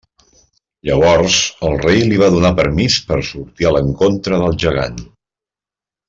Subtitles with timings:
[0.87, 1.35] Llavors,
[1.69, 4.97] el rei li va donar permís per sortir a l'encontre del gegant.